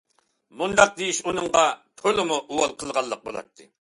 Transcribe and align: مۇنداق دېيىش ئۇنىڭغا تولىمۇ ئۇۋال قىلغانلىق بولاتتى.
مۇنداق 0.61 0.93
دېيىش 1.01 1.19
ئۇنىڭغا 1.27 1.61
تولىمۇ 2.03 2.41
ئۇۋال 2.47 2.75
قىلغانلىق 2.81 3.23
بولاتتى. 3.29 3.69